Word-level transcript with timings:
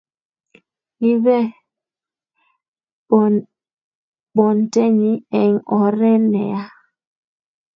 kimee 0.97 1.45
bontenyi 4.35 5.11
eng 5.41 5.57
oree 5.79 6.17
ne 6.31 6.41
ya 6.51 6.61